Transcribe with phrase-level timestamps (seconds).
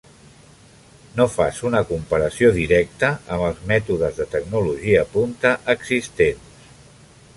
[1.17, 6.67] No fas una comparació directa amb els mètodes de tecnologia punta existents.